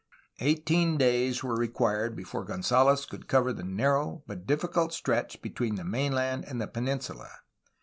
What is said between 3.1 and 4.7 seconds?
cover the narrow but